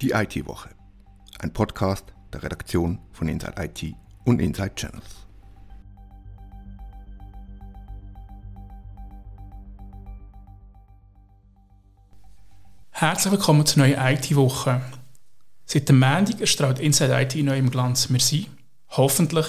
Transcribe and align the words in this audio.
Die 0.00 0.12
IT-Woche. 0.12 0.70
Ein 1.40 1.52
Podcast 1.52 2.06
der 2.32 2.42
Redaktion 2.42 2.98
von 3.12 3.28
Inside 3.28 3.52
IT 3.58 3.94
und 4.24 4.40
Inside 4.40 4.74
Channels. 4.74 5.26
Herzlich 12.92 13.32
willkommen 13.32 13.66
zur 13.66 13.82
neuen 13.82 13.98
IT-Woche. 13.98 14.80
Seit 15.66 15.90
dem 15.90 15.98
Montag 15.98 16.40
erstrahlt 16.40 16.78
Inside 16.78 17.20
IT 17.20 17.34
neu 17.44 17.58
im 17.58 17.70
Glanz. 17.70 18.10
Wir 18.10 18.20
sind 18.20 18.48
hoffentlich 18.88 19.48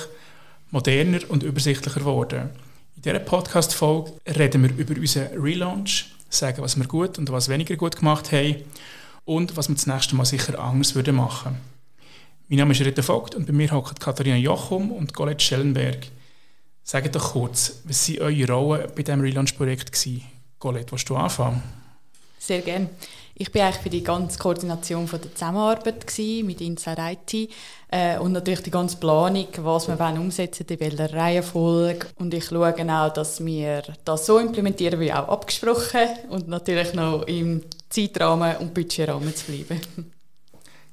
moderner 0.70 1.20
und 1.29 1.43
übersichtlicher 1.43 2.02
geworden. 2.02 2.49
In 2.97 3.04
dieser 3.04 3.20
Podcast-Folge 3.20 4.11
reden 4.27 4.63
wir 4.63 4.75
über 4.75 4.99
unseren 4.99 5.29
Relaunch, 5.41 6.13
sagen, 6.29 6.62
was 6.62 6.77
wir 6.77 6.88
gut 6.88 7.18
und 7.18 7.31
was 7.31 7.48
weniger 7.48 7.77
gut 7.77 7.95
gemacht 7.95 8.34
haben 8.34 8.66
und 9.25 9.55
was 9.57 9.70
wir 9.70 9.75
das 9.75 9.88
nächste 9.88 10.16
Mal 10.16 10.25
sicher 10.25 10.59
anders 10.59 10.95
würden 10.95 11.16
machen. 11.16 11.57
Mein 12.48 12.59
Name 12.59 12.73
ist 12.73 12.81
Rita 12.81 13.02
Vogt 13.02 13.35
und 13.35 13.45
bei 13.45 13.53
mir 13.53 13.71
hocken 13.71 13.98
Katharina 13.98 14.35
Jochum 14.35 14.91
und 14.91 15.13
Colette 15.13 15.43
Schellenberg. 15.43 16.07
Sagt 16.84 17.16
doch 17.16 17.34
kurz, 17.34 17.81
was 17.85 18.09
waren 18.09 18.21
eure 18.21 18.52
Rollen 18.52 18.88
bei 18.95 19.03
diesem 19.03 19.21
Relaunch-Projekt? 19.21 20.07
Colette, 20.59 20.91
willst 20.91 21.09
du 21.09 21.15
anfangen? 21.15 21.63
Sehr 22.39 22.62
gerne. 22.62 22.89
Ich 23.35 23.55
eigentlich 23.55 23.77
für 23.77 23.89
die 23.89 24.03
ganze 24.03 24.38
Koordination 24.38 25.07
der 25.07 25.34
Zusammenarbeit 25.34 26.05
mit 26.43 26.62
Inside 26.62 27.01
IT 27.12 27.49
äh, 27.90 28.20
und 28.20 28.34
natürlich 28.34 28.63
die 28.63 28.71
ganze 28.71 28.98
Planung, 28.98 29.48
was 29.57 29.88
wir 29.88 29.98
wollen 29.98 30.17
umsetzen, 30.17 30.65
in 30.67 30.79
welcher 30.79 31.13
Reihenfolge. 31.13 32.07
Und 32.20 32.34
ich 32.34 32.45
schaue 32.45 32.73
auch, 32.73 33.13
dass 33.13 33.43
wir 33.45 33.84
das 34.03 34.26
so 34.26 34.40
implementieren, 34.40 34.99
wie 34.99 35.13
auch 35.13 35.29
abgesprochen 35.29 36.09
und 36.29 36.48
natürlich 36.48 36.93
noch 36.93 37.23
im 37.23 37.63
Zeitrahmen 37.91 38.57
und 38.57 38.74
Budgetrahmen 38.74 39.35
zu 39.35 39.46
bleiben. 39.46 39.82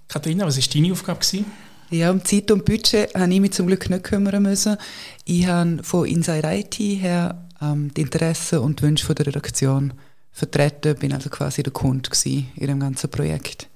Katharina, 0.09 0.47
was 0.47 0.59
war 0.59 0.75
deine 0.75 0.93
Aufgabe? 0.93 1.21
Gewesen? 1.21 1.47
Ja, 1.91 2.11
um 2.11 2.23
Zeit 2.25 2.51
und 2.51 2.65
Budget 2.65 3.15
habe 3.15 3.33
ich 3.33 3.41
mich 3.41 3.53
zum 3.53 3.67
Glück 3.67 3.89
nicht 3.89 4.05
kümmern 4.05 4.43
müssen. 4.43 4.77
Ich 5.25 5.47
habe 5.47 5.83
von 5.83 6.07
Inside 6.07 6.47
IT 6.47 6.79
her 6.79 7.49
ähm, 7.63 7.93
die 7.95 8.03
Interessen 8.03 8.59
und 8.59 8.81
die 8.81 8.85
Wünsche 8.85 9.15
der 9.15 9.27
Redaktion 9.27 9.95
vertreten, 10.31 10.97
bin 10.97 11.13
also 11.13 11.31
quasi 11.31 11.63
der 11.63 11.73
Kunde 11.73 12.11
in 12.25 12.67
dem 12.67 12.81
ganzen 12.81 13.11
Projekt. 13.11 13.69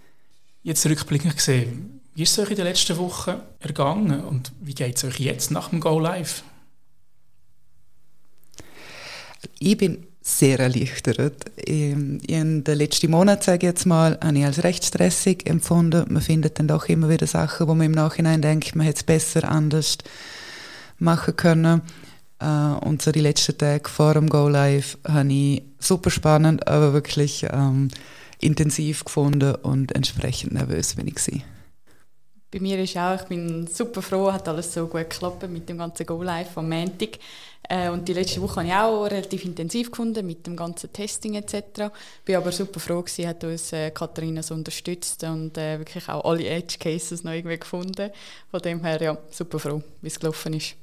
Jetzt 0.62 0.84
rückblickend 0.86 1.36
gesehen, 1.36 2.00
wie 2.14 2.22
ist 2.22 2.32
es 2.32 2.38
euch 2.38 2.50
in 2.50 2.56
den 2.56 2.66
letzten 2.66 2.98
Wochen 2.98 3.40
ergangen 3.58 4.22
und 4.22 4.52
wie 4.60 4.74
geht 4.74 4.96
es 4.96 5.04
euch 5.04 5.18
jetzt 5.18 5.50
nach 5.50 5.70
dem 5.70 5.80
Go 5.80 5.98
Live? 5.98 6.44
Ich 9.58 9.76
bin 9.76 10.06
sehr 10.22 10.60
erleichtert. 10.60 11.50
In 11.56 12.20
den 12.64 12.78
letzten 12.78 13.10
Monaten, 13.10 13.42
sage 13.42 13.58
ich 13.58 13.62
jetzt 13.64 13.86
mal, 13.86 14.18
habe 14.22 14.38
ich 14.38 14.44
als 14.44 14.62
recht 14.62 14.84
stressig 14.84 15.46
empfunden. 15.46 16.04
Man 16.12 16.22
findet 16.22 16.58
dann 16.58 16.68
doch 16.68 16.86
immer 16.86 17.08
wieder 17.08 17.26
Sachen, 17.26 17.66
wo 17.66 17.74
man 17.74 17.86
im 17.86 17.92
Nachhinein 17.92 18.40
denkt, 18.40 18.76
man 18.76 18.86
hätte 18.86 18.98
es 18.98 19.02
besser 19.02 19.48
anders 19.48 19.98
machen 20.98 21.36
können. 21.36 21.82
Uh, 22.42 22.76
und 22.84 23.02
so 23.02 23.12
die 23.12 23.20
letzten 23.20 23.56
Tage 23.56 23.88
vor 23.88 24.14
dem 24.14 24.28
Go 24.28 24.48
Live 24.48 24.98
habe 25.06 25.32
ich 25.32 25.62
super 25.78 26.10
spannend, 26.10 26.66
aber 26.66 26.92
wirklich 26.92 27.46
ähm, 27.48 27.86
intensiv 28.40 29.04
gefunden 29.04 29.54
und 29.54 29.94
entsprechend 29.94 30.52
nervös 30.52 30.96
bin 30.96 31.06
ich. 31.06 31.14
Gewesen. 31.14 31.51
Bei 32.52 32.60
mir 32.60 32.78
ist 32.80 32.98
auch, 32.98 33.14
ich 33.14 33.26
bin 33.28 33.66
super 33.66 34.02
froh, 34.02 34.30
hat 34.30 34.46
alles 34.46 34.74
so 34.74 34.86
gut 34.86 35.08
geklappt 35.08 35.48
mit 35.48 35.66
dem 35.70 35.78
ganzen 35.78 36.04
Go 36.04 36.22
Live 36.22 36.58
am 36.58 36.68
Montag. 36.68 37.18
Äh, 37.66 37.88
und 37.88 38.06
die 38.06 38.12
letzte 38.12 38.42
Woche 38.42 38.56
habe 38.56 38.66
ich 38.66 38.74
auch 38.74 39.04
relativ 39.04 39.46
intensiv 39.46 39.90
gefunden 39.90 40.26
mit 40.26 40.46
dem 40.46 40.54
ganzen 40.54 40.92
Testing 40.92 41.34
etc. 41.36 41.90
Bin 42.26 42.36
aber 42.36 42.52
super 42.52 42.78
froh 42.78 43.00
gewesen, 43.00 43.26
hat 43.26 43.42
uns 43.44 43.72
äh, 43.72 43.90
Katharina 43.90 44.42
so 44.42 44.52
unterstützt 44.52 45.24
und 45.24 45.56
äh, 45.56 45.78
wirklich 45.78 46.06
auch 46.10 46.26
alle 46.26 46.46
Edge 46.46 46.76
Cases 46.78 47.24
noch 47.24 47.32
irgendwie 47.32 47.58
gefunden. 47.58 48.10
Von 48.50 48.60
dem 48.60 48.84
her 48.84 49.00
ja 49.00 49.18
super 49.30 49.58
froh, 49.58 49.82
wie 50.02 50.08
es 50.08 50.20
gelaufen 50.20 50.52
ist. 50.52 50.74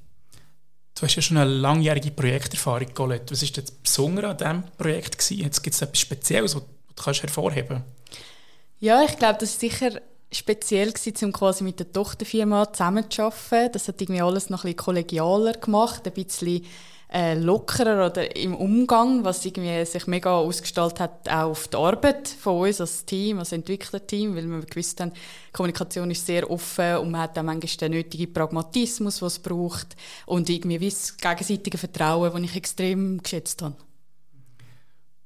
Du 0.95 1.03
hast 1.03 1.15
ja 1.15 1.21
schon 1.21 1.37
eine 1.37 1.51
langjährige 1.51 2.09
Projekterfahrung, 2.09 2.91
Colette. 2.95 3.31
Was 3.31 3.43
war 3.43 3.61
das 3.61 3.71
Besondere 3.71 4.29
an 4.29 4.37
diesem 4.37 4.63
Projekt? 4.75 5.19
Gibt 5.19 5.75
es 5.75 5.81
etwas 5.83 5.99
Spezielles, 5.99 6.55
was 6.55 6.63
du 6.63 7.03
kannst 7.03 7.21
hervorheben 7.21 7.83
Ja, 8.79 9.03
ich 9.03 9.15
glaube, 9.17 9.37
das 9.39 9.51
ist 9.51 9.59
sicher 9.59 10.01
speziell 10.31 10.91
gewesen, 10.91 11.25
um 11.25 11.31
quasi 11.33 11.63
mit 11.63 11.79
der 11.79 11.91
Tochterfirma 11.91 12.71
zusammenzuarbeiten. 12.71 13.73
Das 13.73 13.87
hat 13.87 14.01
irgendwie 14.01 14.21
alles 14.21 14.49
noch 14.49 14.59
ein 14.59 14.73
bisschen 14.73 14.77
kollegialer 14.77 15.53
gemacht, 15.53 16.05
ein 16.05 16.13
bisschen 16.13 16.65
äh, 17.11 17.33
lockerer 17.33 18.05
oder 18.05 18.35
im 18.35 18.55
Umgang, 18.55 19.23
was 19.23 19.43
irgendwie 19.43 19.83
sich 19.85 20.05
mega 20.05 20.31
ausgestaltet 20.37 20.99
hat, 20.99 21.29
auch 21.29 21.49
auf 21.49 21.67
die 21.67 21.77
Arbeit 21.77 22.27
von 22.27 22.67
uns 22.67 22.79
als 22.79 23.03
Team, 23.03 23.39
als 23.39 23.51
Entwicklerteam, 23.51 24.35
weil 24.35 24.47
wir 24.47 24.61
gewusst 24.61 25.01
haben, 25.01 25.11
Kommunikation 25.51 26.11
ist 26.11 26.27
sehr 26.27 26.49
offen 26.49 26.97
und 26.97 27.09
man 27.09 27.21
hat 27.21 27.37
auch 27.39 27.43
manchmal 27.43 27.89
den 27.89 27.91
nötigen 27.93 28.31
Pragmatismus, 28.31 29.23
was 29.23 29.33
es 29.33 29.39
braucht 29.39 29.95
und 30.27 30.49
irgendwie 30.49 30.79
wie 30.79 30.89
das 30.89 31.17
gegenseitige 31.17 31.79
Vertrauen, 31.79 32.31
das 32.31 32.51
ich 32.51 32.55
extrem 32.55 33.23
geschätzt 33.23 33.63
habe. 33.63 33.75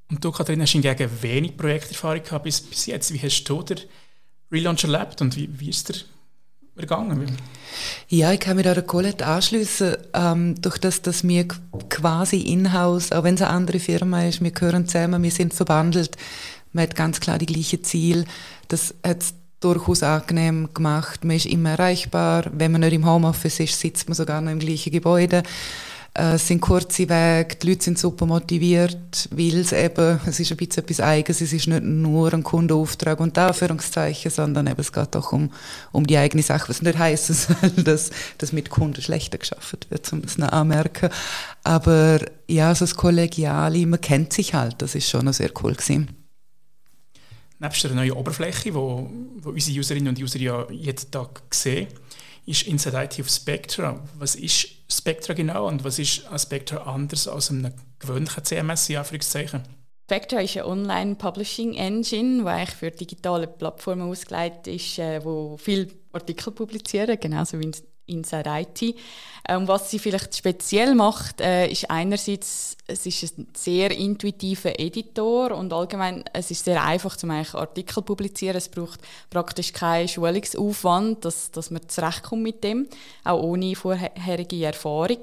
Und 0.10 0.24
du, 0.24 0.32
Katharina, 0.32 0.64
hast 0.64 0.72
hingegen 0.72 1.10
wenig 1.22 1.58
Projekterfahrung 1.58 2.24
gehabt 2.24 2.44
bis, 2.44 2.62
bis 2.62 2.86
jetzt. 2.86 3.12
Wie 3.14 3.20
hast 3.20 3.44
du 3.44 3.62
den 3.62 3.80
Relaunch 4.54 4.84
erlebt 4.84 5.22
und 5.22 5.36
wie, 5.36 5.50
wie 5.60 5.70
ist 5.70 5.90
der 5.90 5.96
ergangen? 6.76 7.38
Ja, 8.08 8.32
ich 8.32 8.40
kann 8.40 8.56
mich 8.56 8.66
da 8.66 8.74
der 8.74 8.84
Colette 8.84 9.26
anschließen. 9.26 9.96
Ähm, 10.14 10.62
durch 10.62 10.78
das, 10.78 11.02
dass 11.02 11.28
wir 11.28 11.48
quasi 11.90 12.38
in-house, 12.38 13.12
auch 13.12 13.24
wenn 13.24 13.36
es 13.36 13.42
eine 13.42 13.52
andere 13.52 13.80
Firma 13.80 14.24
ist, 14.24 14.44
wir 14.44 14.52
gehören 14.52 14.88
zusammen, 14.88 15.22
wir 15.22 15.32
sind 15.32 15.54
verbandelt, 15.54 16.18
man 16.72 16.84
hat 16.84 16.96
ganz 16.96 17.20
klar 17.20 17.38
die 17.38 17.46
gleichen 17.46 17.84
Ziele. 17.84 18.26
Das 18.68 18.96
hat 19.06 19.22
es 19.22 19.34
durchaus 19.60 20.04
angenehm 20.04 20.70
gemacht. 20.74 21.24
Man 21.24 21.38
ist 21.38 21.46
immer 21.46 21.72
erreichbar. 21.72 22.46
Wenn 22.52 22.72
man 22.72 22.82
nicht 22.82 22.94
im 22.94 23.06
Homeoffice 23.06 23.60
ist, 23.60 23.80
sitzt 23.80 24.10
man 24.10 24.16
sogar 24.16 24.42
noch 24.42 24.52
im 24.52 24.60
gleichen 24.60 24.92
Gebäude. 24.92 25.44
Äh, 26.16 26.34
es 26.34 26.48
sind 26.48 26.62
kurze 26.62 27.10
Wege, 27.10 27.56
die 27.56 27.70
Leute 27.70 27.84
sind 27.84 27.98
super 27.98 28.26
motiviert, 28.28 29.28
weil 29.32 29.58
es 29.58 29.72
eben, 29.72 30.20
es 30.28 30.40
ist 30.40 30.52
ein 30.52 30.58
bisschen 30.58 30.84
etwas 30.84 31.00
Eigenes, 31.00 31.42
es 31.42 31.54
ist 31.54 31.68
nicht 31.68 31.84
nur 31.84 32.32
ein 32.32 32.44
Kundenauftrag 32.44 33.20
und 33.20 33.38
Anführungszeichen, 33.38 34.30
sondern 34.30 34.68
eben, 34.68 34.80
es 34.80 34.92
geht 34.92 35.16
auch 35.16 35.32
um, 35.32 35.52
um 35.92 36.06
die 36.06 36.18
eigene 36.18 36.44
Sache, 36.44 36.70
was 36.70 36.84
nicht 36.84 37.00
heißen 37.00 37.34
soll, 37.34 37.70
dass, 37.84 38.12
dass 38.38 38.54
mit 38.54 38.70
Kunden 38.70 39.02
schlechter 39.02 39.40
geschafft 39.40 39.90
wird, 39.90 40.14
um 40.14 40.22
das 40.22 40.38
noch 40.38 40.50
anmerken. 40.50 41.10
Aber 41.64 42.20
ja, 42.48 42.76
so 42.76 42.86
das 42.86 42.96
Kollegiale, 42.96 43.86
man 43.88 44.02
kennt 44.02 44.34
sich 44.34 44.54
halt, 44.54 44.82
das 44.84 44.94
ist 44.94 45.10
schon 45.10 45.32
sehr 45.34 45.50
cool 45.64 45.74
gewesen. 45.74 46.10
Nebst 47.60 47.84
der 47.86 47.92
neuen 47.92 48.12
Oberfläche, 48.12 48.74
wo 48.74 49.10
unsere 49.46 49.80
Userinnen 49.80 50.10
und 50.10 50.22
User 50.22 50.38
ja 50.38 50.70
jeden 50.70 51.10
Tag 51.10 51.42
sehen, 51.50 51.88
ist 52.46 52.64
Inside 52.64 53.04
IT 53.04 53.20
auf 53.22 53.30
Spectra. 53.30 54.00
Was 54.18 54.36
ist 54.36 54.68
Spectra 54.90 55.34
genau 55.34 55.68
und 55.68 55.84
was 55.84 56.00
ist 56.00 56.26
an 56.28 56.40
Spectra 56.40 56.78
anders 56.78 57.28
als 57.28 57.50
einem 57.50 57.74
gewöhnlichen 58.00 58.44
CMS 58.44 58.90
in? 58.90 59.64
Spectra 60.06 60.42
ist 60.42 60.58
eine 60.58 60.68
Online-Publishing-Engine, 60.68 62.44
die 62.44 62.48
eigentlich 62.48 62.76
für 62.76 62.92
digitale 62.92 63.48
Plattformen 63.48 64.10
ausgelegt 64.10 64.68
ist, 64.68 65.00
äh, 65.00 65.24
wo 65.24 65.58
viel 65.58 65.92
Artikel 66.12 66.52
publizieren, 66.52 67.18
genauso 67.20 67.60
wie 67.60 67.72
Inside 68.06 68.50
IT. 68.50 68.96
Ähm, 69.48 69.68
was 69.68 69.92
sie 69.92 70.00
vielleicht 70.00 70.36
speziell 70.36 70.96
macht, 70.96 71.42
äh, 71.42 71.68
ist 71.68 71.90
einerseits, 71.90 72.78
es 72.88 73.06
ist 73.06 73.38
ein 73.38 73.48
sehr 73.56 73.92
intuitiver 73.92 74.80
Editor 74.80 75.52
und 75.52 75.74
allgemein, 75.74 76.24
es 76.34 76.52
ist 76.52 76.66
sehr 76.66 76.84
einfach, 76.84 77.18
zum 77.18 77.32
eigentlich 77.32 77.54
Artikel 77.54 78.02
publizieren. 78.04 78.56
Es 78.58 78.70
braucht 78.70 79.02
praktisch 79.30 79.74
keinen 79.74 80.08
Schulungsaufwand, 80.08 81.26
dass, 81.26 81.52
dass 81.52 81.72
man 81.72 81.88
zurechtkommt 81.88 82.44
mit 82.44 82.64
dem, 82.64 82.88
auch 83.24 83.42
ohne 83.42 83.76
vorherige 83.76 84.66
Erfahrung. 84.66 85.20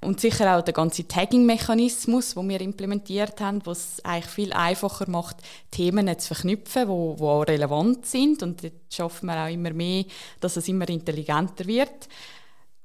Und 0.00 0.20
sicher 0.20 0.56
auch 0.56 0.62
der 0.62 0.74
ganze 0.74 1.08
Tagging-Mechanismus, 1.08 2.34
den 2.34 2.48
wir 2.48 2.60
implementiert 2.60 3.40
haben, 3.40 3.60
was 3.64 4.04
eigentlich 4.04 4.26
viel 4.26 4.52
einfacher 4.52 5.10
macht, 5.10 5.38
Themen 5.72 6.16
zu 6.18 6.34
verknüpfen, 6.34 6.82
die 6.82 6.88
wo, 6.88 7.16
wo 7.18 7.40
relevant 7.40 8.06
sind. 8.06 8.42
Und 8.44 8.62
dort 8.62 8.74
schaffen 8.90 9.26
wir 9.26 9.44
auch 9.44 9.52
immer 9.52 9.72
mehr, 9.72 10.04
dass 10.38 10.56
es 10.56 10.68
immer 10.68 10.88
intelligenter 10.88 11.66
wird. 11.66 12.08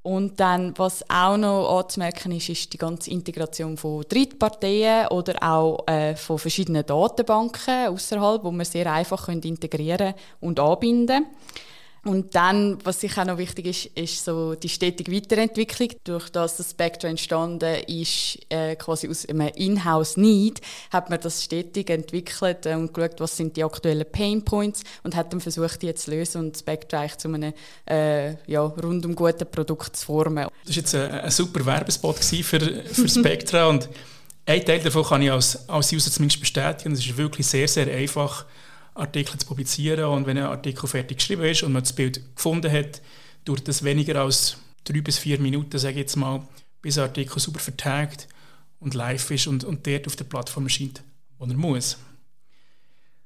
Und 0.01 0.39
dann, 0.41 0.77
was 0.77 1.09
auch 1.09 1.37
noch 1.37 1.79
anzumerken 1.79 2.33
ist, 2.33 2.49
ist 2.49 2.73
die 2.73 2.77
ganze 2.77 3.09
Integration 3.09 3.77
von 3.77 4.03
Drittparteien 4.09 5.07
oder 5.07 5.35
auch 5.41 5.87
äh, 5.87 6.15
von 6.17 6.37
verschiedenen 6.37 6.85
Datenbanken 6.85 7.87
außerhalb, 7.87 8.43
wo 8.43 8.51
wir 8.51 8.65
sehr 8.65 8.91
einfach 8.91 9.29
integrieren 9.29 10.13
und 10.41 10.59
anbinden 10.59 11.23
können. 11.23 11.27
Und 12.05 12.35
dann, 12.35 12.77
was 12.83 12.99
sicher 12.99 13.21
auch 13.21 13.27
noch 13.27 13.37
wichtig 13.37 13.65
ist, 13.65 13.85
ist 13.97 14.25
so 14.25 14.55
die 14.55 14.67
stetige 14.67 15.09
Weiterentwicklung. 15.09 15.89
Durch 16.03 16.29
das 16.29 16.57
das 16.57 16.71
Spectra 16.71 17.07
entstanden 17.07 17.75
ist, 17.87 18.39
äh, 18.49 18.75
quasi 18.75 19.07
aus 19.07 19.25
einem 19.25 19.47
Inhouse-Need, 19.47 20.59
hat 20.91 21.09
man 21.09 21.21
das 21.21 21.43
stetig 21.43 21.89
entwickelt 21.89 22.65
und 22.67 22.93
geschaut, 22.93 23.19
was 23.19 23.37
sind 23.37 23.55
die 23.55 23.63
aktuellen 23.63 24.05
Pain 24.11 24.43
Points 24.43 24.83
und 25.03 25.15
hat 25.15 25.31
dann 25.31 25.39
versucht, 25.39 25.81
die 25.81 25.93
zu 25.95 26.11
lösen 26.11 26.41
und 26.41 26.57
Spectra 26.57 26.99
eigentlich 26.99 27.17
zu 27.19 27.29
einem 27.29 27.53
äh, 27.89 28.35
ja, 28.51 28.63
rundum 28.63 29.15
guten 29.15 29.49
Produkt 29.49 29.95
zu 29.95 30.05
formen. 30.05 30.47
Das 30.65 30.75
war 30.75 30.81
jetzt 30.81 30.95
ein, 30.95 31.09
ein 31.09 31.31
super 31.31 31.65
Werbespot 31.65 32.17
für, 32.17 32.59
für 32.59 33.07
Spectra 33.07 33.67
und 33.69 33.87
ein 34.45 34.65
Teil 34.65 34.79
davon 34.79 35.05
kann 35.05 35.21
ich 35.21 35.31
als, 35.31 35.69
als 35.69 35.93
User 35.93 36.11
zumindest 36.11 36.41
bestätigen. 36.41 36.93
Es 36.93 36.99
ist 36.99 37.17
wirklich 37.17 37.47
sehr, 37.47 37.67
sehr 37.67 37.87
einfach, 37.87 38.45
Artikel 38.95 39.37
zu 39.37 39.47
publizieren. 39.47 40.05
Und 40.05 40.25
wenn 40.25 40.37
ein 40.37 40.45
Artikel 40.45 40.87
fertig 40.87 41.17
geschrieben 41.17 41.43
ist 41.43 41.63
und 41.63 41.73
man 41.73 41.83
das 41.83 41.93
Bild 41.93 42.35
gefunden 42.35 42.71
hat, 42.71 43.01
dauert 43.45 43.67
das 43.67 43.83
weniger 43.83 44.21
als 44.21 44.57
drei 44.83 45.01
bis 45.01 45.17
vier 45.17 45.39
Minuten, 45.39 45.77
sage 45.77 45.93
ich 45.93 45.99
jetzt 45.99 46.15
mal, 46.15 46.47
bis 46.81 46.97
ein 46.97 47.05
Artikel 47.05 47.39
super 47.39 47.59
vertagt 47.59 48.27
und 48.79 48.93
live 48.93 49.31
ist 49.31 49.47
und, 49.47 49.63
und 49.63 49.87
dort 49.87 50.07
auf 50.07 50.15
der 50.15 50.25
Plattform 50.25 50.65
erscheint, 50.65 51.03
wo 51.37 51.45
er 51.45 51.53
muss. 51.53 51.97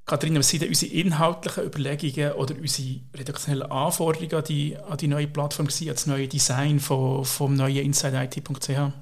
Katharina, 0.06 0.40
was 0.40 0.48
sind 0.48 0.62
denn 0.62 0.70
unsere 0.70 0.94
inhaltlichen 0.94 1.66
Überlegungen 1.66 2.32
oder 2.34 2.56
unsere 2.56 3.02
redaktionellen 3.14 3.70
Anforderungen 3.70 4.36
an 4.36 4.44
die, 4.46 4.78
an 4.78 4.98
die 4.98 5.08
neue 5.08 5.28
Plattform, 5.28 5.68
an 5.68 5.86
das 5.86 6.06
neue 6.06 6.30
Design 6.30 6.80
von, 6.80 7.26
vom 7.26 7.56
neuen 7.56 7.86
InsideIT.ch? 7.86 8.94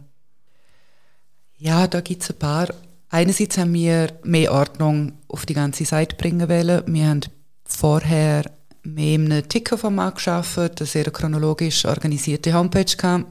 Ja, 1.58 1.88
da 1.88 2.02
gibt 2.02 2.24
es 2.24 2.32
ein 2.32 2.40
paar. 2.40 2.74
Einerseits 3.16 3.58
haben 3.58 3.74
wir 3.74 4.10
mehr 4.26 4.52
Ordnung 4.52 5.14
auf 5.30 5.46
die 5.46 5.54
ganze 5.54 5.86
Seite 5.86 6.18
bringen 6.18 6.50
wollen. 6.50 6.84
Wir 6.86 7.08
haben 7.08 7.22
vorher 7.64 8.44
mehr 8.84 9.18
einem 9.18 9.48
Tickerformat 9.48 10.16
geschaffen, 10.16 10.70
eine 10.78 10.86
sehr 10.86 11.06
chronologisch 11.06 11.86
organisierte 11.86 12.54
Homepage 12.54 12.98
kam. 12.98 13.26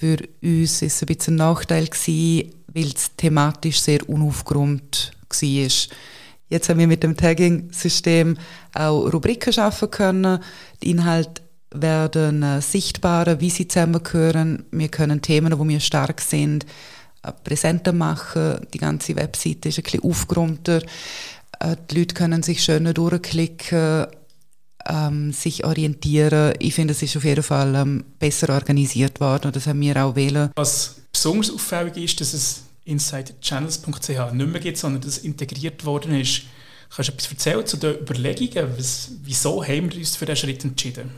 Für 0.00 0.16
uns 0.42 0.80
war 0.80 0.86
es 0.86 1.02
ein 1.02 1.06
bisschen 1.06 1.34
ein 1.34 1.36
Nachteil, 1.36 1.88
gewesen, 1.88 2.54
weil 2.68 2.86
es 2.86 3.14
thematisch 3.18 3.82
sehr 3.82 4.08
unaufgeräumt 4.08 5.12
war. 5.28 5.68
Jetzt 6.48 6.68
haben 6.70 6.78
wir 6.78 6.86
mit 6.86 7.02
dem 7.02 7.14
Tagging-System 7.14 8.38
auch 8.72 9.12
Rubriken 9.12 9.52
schaffen 9.52 9.90
können. 9.90 10.38
Die 10.82 10.88
Inhalte 10.92 11.42
werden 11.70 12.42
äh, 12.42 12.62
sichtbarer, 12.62 13.40
wie 13.40 13.50
sie 13.50 13.68
zusammengehören. 13.68 14.64
Wir 14.70 14.88
können 14.88 15.20
Themen, 15.20 15.58
wo 15.58 15.68
wir 15.68 15.80
stark 15.80 16.22
sind, 16.22 16.64
präsenter 17.44 17.92
machen. 17.92 18.66
Die 18.72 18.78
ganze 18.78 19.16
Webseite 19.16 19.68
ist 19.68 19.78
ein 19.78 19.84
bisschen 19.84 20.04
aufgeräumter. 20.04 20.82
Äh, 21.60 21.76
die 21.90 21.98
Leute 21.98 22.14
können 22.14 22.42
sich 22.42 22.62
schöner 22.62 22.94
durchklicken, 22.94 24.06
ähm, 24.88 25.32
sich 25.32 25.64
orientieren. 25.64 26.54
Ich 26.58 26.74
finde, 26.74 26.92
es 26.92 27.02
ist 27.02 27.16
auf 27.16 27.24
jeden 27.24 27.42
Fall 27.42 27.74
ähm, 27.74 28.04
besser 28.18 28.54
organisiert 28.54 29.20
worden 29.20 29.48
und 29.48 29.56
das 29.56 29.66
haben 29.66 29.80
wir 29.80 30.02
auch 30.04 30.16
wählen. 30.16 30.50
Was 30.56 30.96
besonders 31.12 31.50
auffällig 31.50 31.96
ist, 31.96 32.20
dass 32.20 32.32
es 32.32 32.62
insidechannels.ch 32.84 34.32
nicht 34.32 34.48
mehr 34.48 34.60
gibt, 34.60 34.78
sondern 34.78 35.02
dass 35.02 35.18
es 35.18 35.24
integriert 35.24 35.84
worden 35.84 36.18
ist. 36.18 36.42
Kannst 36.94 37.10
du 37.10 37.12
etwas 37.12 37.30
erzählen 37.30 37.66
zu 37.66 37.76
den 37.76 37.96
Überlegungen? 37.96 38.72
Was, 38.78 39.10
wieso 39.22 39.62
haben 39.62 39.92
wir 39.92 39.98
uns 39.98 40.16
für 40.16 40.24
diesen 40.24 40.36
Schritt 40.36 40.64
entschieden? 40.64 41.10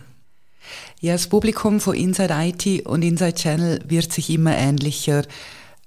Ja, 1.01 1.13
das 1.13 1.29
Publikum 1.29 1.81
von 1.81 1.95
Inside 1.95 2.35
IT 2.35 2.87
und 2.87 3.03
Inside 3.03 3.35
Channel 3.35 3.81
wird 3.87 4.13
sich 4.13 4.31
immer 4.31 4.57
ähnlicher. 4.57 5.23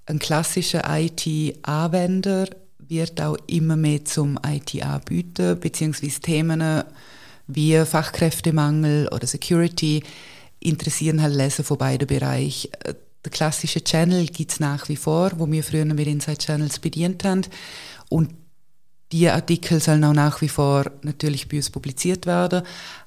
Ein 0.06 0.20
klassischer 0.20 0.84
IT-Anwender 0.86 2.48
wird 2.80 3.22
auch 3.22 3.38
immer 3.48 3.78
mehr 3.78 4.04
zum 4.04 4.38
IT-Anbieter, 4.46 5.56
beziehungsweise 5.56 6.20
Themen 6.20 6.84
wie 7.48 7.78
Fachkräftemangel 7.86 9.08
oder 9.10 9.28
Security 9.28 10.04
interessieren 10.60 11.22
halt 11.22 11.36
Leser 11.36 11.64
von 11.64 11.78
beiden 11.78 12.08
Bereichen. 12.08 12.72
Der 13.24 13.32
klassische 13.32 13.84
Channel 13.84 14.26
gibt 14.28 14.52
es 14.52 14.60
nach 14.60 14.90
wie 14.90 14.98
vor, 14.98 15.32
wo 15.38 15.50
wir 15.50 15.64
früher 15.64 15.86
mit 15.86 16.08
Inside 16.08 16.38
Channels 16.38 16.80
bedient 16.80 17.24
haben. 17.24 17.44
Und 18.10 18.30
die 19.14 19.30
Artikel 19.30 19.80
sollen 19.80 20.04
auch 20.04 20.14
nach 20.14 20.42
wie 20.42 20.50
vor 20.50 20.86
natürlich 21.04 21.48
bei 21.48 21.58
uns 21.58 21.70
publiziert 21.70 22.26
werden, 22.26 22.64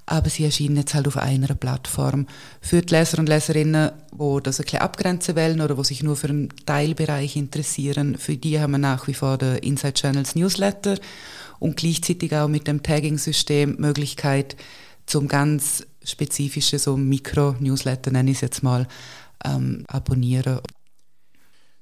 aber 0.06 0.30
sie 0.30 0.44
erscheinen 0.44 0.76
jetzt 0.76 0.94
halt 0.94 1.08
auf 1.08 1.16
einer 1.16 1.52
Plattform. 1.56 2.28
Für 2.60 2.80
die 2.80 2.94
Leser 2.94 3.18
und 3.18 3.28
Leserinnen, 3.28 3.90
die 4.12 4.42
das 4.44 4.60
ein 4.60 4.64
bisschen 4.64 4.78
abgrenzen 4.78 5.34
wollen 5.34 5.60
oder 5.60 5.74
die 5.74 5.84
sich 5.84 6.04
nur 6.04 6.14
für 6.14 6.28
einen 6.28 6.48
Teilbereich 6.64 7.34
interessieren, 7.34 8.16
für 8.18 8.36
die 8.36 8.60
haben 8.60 8.72
wir 8.72 8.78
nach 8.78 9.08
wie 9.08 9.14
vor 9.14 9.36
den 9.36 9.56
Inside 9.56 9.94
Channels 9.94 10.36
Newsletter 10.36 10.96
und 11.58 11.76
gleichzeitig 11.76 12.32
auch 12.36 12.46
mit 12.46 12.68
dem 12.68 12.84
Tagging-System 12.84 13.74
Möglichkeit 13.78 14.56
zum 15.06 15.26
ganz 15.26 15.84
spezifischen 16.04 16.78
so 16.78 16.96
Mikro-Newsletter, 16.96 18.12
nenne 18.12 18.30
ich 18.30 18.36
es 18.36 18.42
jetzt 18.42 18.62
mal, 18.62 18.86
ähm, 19.44 19.84
abonnieren. 19.88 20.60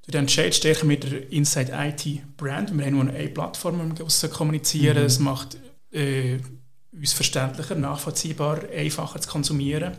Du 0.07 0.19
entscheidest 0.19 0.59
stärker 0.59 0.85
mit 0.85 1.05
der 1.05 1.33
Inside 1.33 1.73
IT 1.73 2.37
Brand. 2.37 2.77
Wir 2.77 2.85
haben 2.85 2.95
nur 2.95 3.09
eine 3.09 3.29
Plattform, 3.29 3.81
um 3.81 3.99
wir 3.99 4.29
kommunizieren. 4.29 4.99
Mhm. 4.99 5.07
Es 5.07 5.19
macht 5.19 5.57
äh, 5.93 6.39
uns 6.93 7.13
verständlicher, 7.13 7.75
nachvollziehbar, 7.75 8.61
einfacher 8.75 9.21
zu 9.21 9.29
konsumieren. 9.29 9.97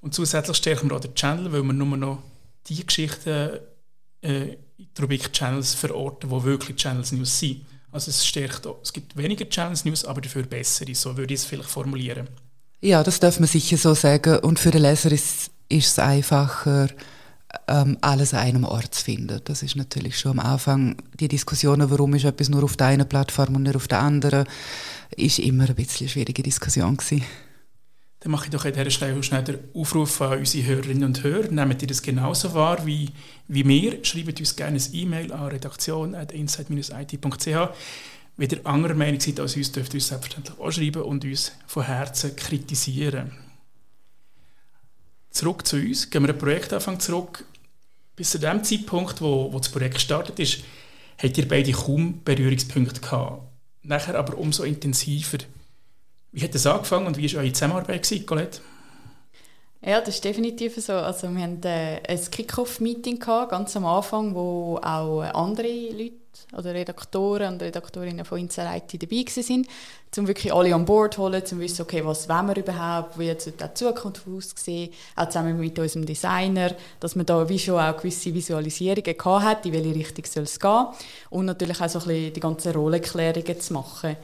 Und 0.00 0.14
zusätzlich 0.14 0.56
stärken 0.56 0.90
wir 0.90 0.96
auch 0.96 1.00
den 1.00 1.14
Channel, 1.14 1.52
weil 1.52 1.62
wir 1.62 1.72
nur 1.72 1.96
noch 1.96 2.22
die 2.66 2.84
Geschichten 2.84 3.58
äh, 4.22 4.42
in 4.42 4.56
die 4.76 5.00
Rubrik 5.00 5.32
Channels 5.32 5.74
verorten, 5.74 6.30
wo 6.30 6.42
wirklich 6.42 6.76
Channels 6.76 7.12
News 7.12 7.38
sind. 7.38 7.64
Also 7.90 8.10
es 8.10 8.26
stärkt 8.26 8.66
auch, 8.66 8.80
es 8.82 8.92
gibt 8.92 9.16
weniger 9.16 9.48
Channels 9.48 9.84
News, 9.84 10.04
aber 10.04 10.20
dafür 10.20 10.42
bessere, 10.42 10.94
so 10.94 11.16
würde 11.16 11.32
ich 11.32 11.40
es 11.40 11.46
vielleicht 11.46 11.70
formulieren. 11.70 12.28
Ja, 12.80 13.02
das 13.02 13.20
darf 13.20 13.38
man 13.38 13.48
sicher 13.48 13.76
so 13.76 13.94
sagen. 13.94 14.38
Und 14.40 14.58
für 14.58 14.70
den 14.70 14.82
Leser 14.82 15.12
ist, 15.12 15.50
ist 15.68 15.86
es 15.86 15.98
einfacher, 15.98 16.88
ähm, 17.68 17.96
alles 18.00 18.34
an 18.34 18.40
einem 18.40 18.64
Ort 18.64 18.94
zu 18.94 19.04
finden. 19.04 19.40
Das 19.44 19.62
ist 19.62 19.76
natürlich 19.76 20.18
schon 20.18 20.38
am 20.38 20.46
Anfang 20.46 20.96
die 21.18 21.28
Diskussion, 21.28 21.90
warum 21.90 22.14
ist 22.14 22.24
etwas 22.24 22.48
nur 22.48 22.64
auf 22.64 22.76
der 22.76 22.88
einen 22.88 23.08
Plattform 23.08 23.56
und 23.56 23.62
nicht 23.64 23.76
auf 23.76 23.88
der 23.88 24.00
anderen, 24.00 24.46
ist 25.16 25.38
immer 25.38 25.68
ein 25.68 25.74
bisschen 25.74 26.06
eine 26.06 26.10
schwierige 26.10 26.42
Diskussion 26.42 26.96
gewesen. 26.96 27.24
Dann 28.20 28.32
mache 28.32 28.46
ich 28.46 28.50
doch 28.50 28.64
an 28.64 28.72
dieser 28.72 28.90
Stelle 28.90 29.22
schnell 29.22 29.44
den 29.44 29.58
Aufruf 29.74 30.22
an 30.22 30.38
unsere 30.38 30.66
Hörerinnen 30.66 31.04
und 31.04 31.22
Hörer. 31.22 31.50
Nehmt 31.50 31.82
ihr 31.82 31.88
das 31.88 32.00
genauso 32.00 32.54
wahr 32.54 32.86
wie, 32.86 33.10
wie 33.48 33.68
wir? 33.68 34.02
Schreibt 34.02 34.40
uns 34.40 34.56
gerne 34.56 34.78
ein 34.78 34.94
E-Mail 34.94 35.30
an 35.30 35.48
redaktion.insight-it.ch. 35.48 37.68
Wenn 38.36 38.50
ihr 38.50 38.66
anderer 38.66 38.94
Meinung 38.94 39.20
seid 39.20 39.38
als 39.40 39.56
uns, 39.56 39.72
dürft 39.72 39.92
ihr 39.92 39.98
uns 39.98 40.08
selbstverständlich 40.08 40.58
auch 40.58 40.72
schreiben 40.72 41.02
und 41.02 41.24
uns 41.24 41.52
von 41.66 41.84
Herzen 41.84 42.34
kritisieren. 42.34 43.32
Zurück 45.30 45.66
zu 45.66 45.76
uns, 45.76 46.08
gehen 46.08 46.22
wir 46.22 46.30
einen 46.30 46.38
Projektanfang 46.38 46.98
zurück. 47.00 47.44
Bis 48.16 48.30
zu 48.30 48.38
dem 48.38 48.62
Zeitpunkt, 48.62 49.20
wo, 49.20 49.52
wo 49.52 49.58
das 49.58 49.68
Projekt 49.68 49.94
gestartet 49.94 50.38
ist, 50.38 50.62
habt 51.18 51.36
ihr 51.36 51.48
beide 51.48 51.72
kaum 51.72 52.22
Berührungspunkte 52.24 53.00
gehabt. 53.00 53.42
Nachher 53.82 54.16
aber 54.16 54.38
umso 54.38 54.62
intensiver. 54.62 55.38
Wie 56.32 56.42
hat 56.42 56.54
das 56.54 56.66
angefangen 56.66 57.06
und 57.06 57.16
wie 57.16 57.32
war 57.32 57.42
eure 57.42 57.52
Zusammenarbeit, 57.52 58.26
Colette? 58.26 58.60
Ja, 59.86 60.00
das 60.00 60.16
ist 60.16 60.24
definitiv 60.24 60.76
so. 60.76 60.94
Also 60.94 61.28
wir 61.30 61.42
hatten 61.42 61.62
äh, 61.62 62.00
ein 62.08 62.30
Kick-Off-Meeting 62.30 63.18
ganz 63.18 63.76
am 63.76 63.84
Anfang, 63.84 64.34
wo 64.34 64.80
auch 64.82 65.20
andere 65.20 65.68
Leute 65.68 66.23
oder 66.56 66.74
Redaktoren 66.74 67.54
und 67.54 67.62
Redaktorinnen 67.62 68.24
von 68.24 68.38
Inside 68.38 68.68
IT 68.74 69.02
dabei 69.02 69.24
waren, 69.24 69.66
um 70.16 70.26
wirklich 70.28 70.52
alle 70.52 70.74
an 70.74 70.84
Bord 70.84 71.14
zu 71.14 71.22
holen, 71.22 71.40
um 71.40 71.46
zu 71.46 71.58
wissen, 71.58 71.82
okay, 71.82 72.04
was 72.04 72.28
wollen 72.28 72.48
wir 72.48 72.56
überhaupt, 72.56 73.18
wie 73.18 73.26
wird 73.26 73.46
die 73.46 73.74
Zukunft 73.74 74.22
aussehen, 74.26 74.92
auch 75.16 75.26
zusammen 75.26 75.58
mit 75.58 75.78
unserem 75.78 76.06
Designer, 76.06 76.74
dass 77.00 77.16
man 77.16 77.26
da 77.26 77.48
wie 77.48 77.58
schon 77.58 77.80
auch 77.80 77.96
gewisse 77.96 78.34
Visualisierungen 78.34 79.42
hat, 79.42 79.66
in 79.66 79.72
welche 79.72 79.94
Richtung 79.94 80.24
soll 80.24 80.44
es 80.44 80.58
gehen 80.58 80.86
und 81.30 81.46
natürlich 81.46 81.80
auch 81.80 81.88
so 81.88 81.98
ein 82.00 82.06
bisschen 82.06 82.32
die 82.32 82.40
ganzen 82.40 82.72
Rollenklärungen 82.72 83.60
zu 83.60 83.72
machen. 83.72 84.16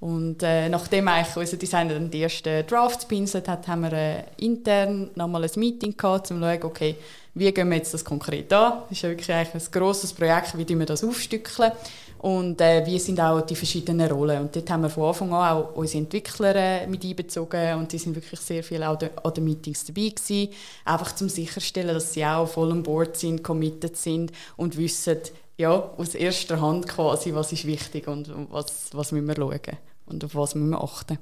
Und 0.00 0.42
äh, 0.42 0.68
nachdem 0.68 1.08
eigentlich 1.08 1.36
unser 1.36 1.56
Designer 1.56 1.94
dann 1.94 2.10
die 2.10 2.22
ersten 2.22 2.66
Drafts 2.66 3.06
pinselt 3.06 3.48
hat, 3.48 3.66
haben 3.66 3.82
wir 3.82 3.92
äh, 3.92 4.24
intern 4.36 5.10
nochmal 5.14 5.44
ein 5.44 5.50
Meeting 5.56 5.96
gehabt, 5.96 6.30
um 6.30 6.38
zu 6.38 6.42
schauen, 6.42 6.62
okay, 6.64 6.96
wie 7.34 7.52
gehen 7.52 7.68
wir 7.68 7.76
jetzt 7.76 7.94
das 7.94 8.04
konkret 8.04 8.52
an? 8.52 8.80
Das 8.88 8.98
ist 8.98 9.02
ja 9.02 9.08
wirklich 9.10 9.32
ein 9.32 9.46
grosses 9.70 10.12
Projekt, 10.12 10.56
wie 10.56 10.78
wir 10.78 10.86
das 10.86 11.04
aufstückeln 11.04 11.72
und 12.18 12.60
äh, 12.60 12.84
wie 12.86 12.98
sind 12.98 13.20
auch 13.20 13.40
die 13.42 13.54
verschiedenen 13.54 14.10
Rollen. 14.10 14.40
Und 14.40 14.56
dort 14.56 14.70
haben 14.70 14.82
wir 14.82 14.90
von 14.90 15.08
Anfang 15.08 15.32
an 15.32 15.56
auch 15.56 15.76
unsere 15.76 16.04
Entwickler 16.04 16.56
äh, 16.56 16.86
mit 16.86 17.04
einbezogen 17.04 17.74
und 17.74 17.92
die 17.92 17.98
sind 17.98 18.14
wirklich 18.14 18.40
sehr 18.40 18.64
viel 18.64 18.82
auch 18.82 18.98
an 19.00 19.34
den 19.34 19.44
Meetings 19.44 19.84
dabei 19.84 20.08
gewesen, 20.08 20.52
einfach 20.84 21.14
zum 21.14 21.28
sicherstellen, 21.28 21.94
dass 21.94 22.12
sie 22.12 22.24
auch 22.24 22.48
voll 22.48 22.70
on 22.70 22.82
board 22.82 23.16
sind, 23.16 23.42
committed 23.42 23.96
sind 23.96 24.32
und 24.56 24.76
wissen, 24.76 25.18
ja, 25.58 25.90
aus 25.96 26.14
erster 26.14 26.60
Hand 26.60 26.88
quasi, 26.88 27.34
was 27.34 27.52
ist 27.52 27.66
wichtig 27.66 28.08
und 28.08 28.30
was, 28.50 28.90
was 28.92 29.12
müssen 29.12 29.28
wir 29.28 29.36
schauen 29.36 29.78
und 30.06 30.24
auf 30.24 30.34
was 30.34 30.54
müssen 30.54 30.70
wir 30.70 30.82
achten. 30.82 31.18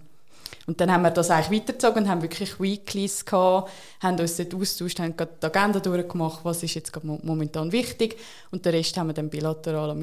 Und 0.66 0.80
dann 0.80 0.90
haben 0.90 1.02
wir 1.02 1.10
das 1.10 1.30
eigentlich 1.30 1.60
weitergezogen 1.60 2.04
und 2.04 2.08
haben 2.08 2.22
wirklich 2.22 2.58
Weeklies 2.60 3.24
gehabt, 3.24 3.70
haben 4.00 4.18
uns 4.18 4.36
dort 4.36 4.54
austauscht, 4.54 4.98
haben 4.98 5.14
die 5.16 5.46
Agenda 5.46 5.80
durchgemacht, 5.80 6.44
was 6.44 6.62
ist 6.62 6.74
jetzt 6.74 6.92
momentan 7.04 7.72
wichtig 7.72 8.16
und 8.50 8.64
den 8.64 8.74
Rest 8.74 8.96
haben 8.96 9.08
wir 9.08 9.14
dann 9.14 9.28
bilateral 9.28 9.94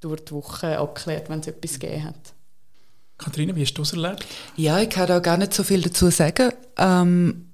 durch 0.00 0.24
die 0.24 0.32
Woche 0.32 0.78
abgeklärt, 0.78 1.28
wenn 1.28 1.40
es 1.40 1.46
etwas 1.46 1.78
gegeben 1.78 2.04
hat. 2.04 2.34
Katharina, 3.18 3.54
wie 3.54 3.62
hast 3.62 3.74
du 3.74 3.82
das 3.82 3.92
erlebt? 3.92 4.26
Ja, 4.56 4.80
ich 4.80 4.88
kann 4.88 5.06
da 5.06 5.18
gar 5.18 5.36
nicht 5.36 5.52
so 5.52 5.62
viel 5.62 5.82
dazu 5.82 6.08
sagen. 6.10 6.52
Ähm, 6.78 7.49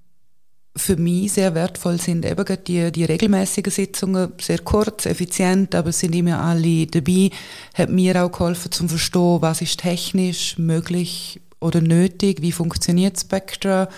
für 0.77 0.97
mich 0.97 1.33
sehr 1.33 1.55
wertvoll 1.55 1.99
sind 2.01 2.25
eben 2.25 2.45
die, 2.67 2.93
die 2.93 3.05
regelmäßigen 3.05 3.73
Sitzungen, 3.73 4.33
sehr 4.41 4.59
kurz, 4.59 5.07
effizient, 5.07 5.75
aber 5.75 5.91
sind 5.91 6.15
immer 6.15 6.41
alle 6.41 6.87
dabei. 6.87 7.31
Hat 7.75 7.89
mir 7.89 8.23
auch 8.23 8.31
geholfen 8.31 8.71
zum 8.71 8.89
Verstehen, 8.89 9.41
was 9.41 9.63
ist 9.63 9.81
technisch 9.81 10.59
möglich 10.59 11.41
oder 11.61 11.81
nötig, 11.81 12.43
wie 12.43 12.53
funktioniert 12.53 13.19
Spectra, 13.19 13.89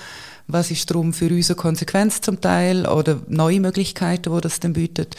was 0.46 0.70
ist 0.70 0.88
darum 0.90 1.12
für 1.12 1.28
uns 1.28 1.50
eine 1.50 1.56
Konsequenz 1.56 2.20
zum 2.20 2.40
Teil 2.40 2.86
oder 2.86 3.20
neue 3.26 3.60
Möglichkeiten, 3.60 4.30
wo 4.30 4.40
das 4.40 4.60
dann 4.60 4.72
bietet. 4.72 5.16